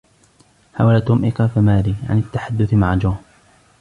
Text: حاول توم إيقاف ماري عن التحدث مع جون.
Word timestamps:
حاول 0.73 0.99
توم 1.01 1.23
إيقاف 1.25 1.57
ماري 1.57 1.95
عن 2.09 2.17
التحدث 2.19 2.73
مع 2.73 2.95
جون. 2.95 3.17